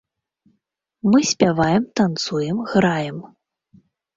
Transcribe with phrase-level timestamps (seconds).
[1.11, 3.17] Мы спяваем, танцуем, граем.